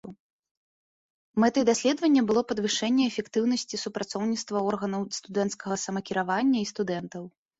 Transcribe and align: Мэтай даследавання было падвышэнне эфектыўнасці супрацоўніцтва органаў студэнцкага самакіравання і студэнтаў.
Мэтай 1.43 1.63
даследавання 1.69 2.21
было 2.31 2.41
падвышэнне 2.53 3.05
эфектыўнасці 3.11 3.81
супрацоўніцтва 3.83 4.57
органаў 4.71 5.01
студэнцкага 5.21 5.75
самакіравання 5.85 6.59
і 6.65 6.69
студэнтаў. 6.73 7.23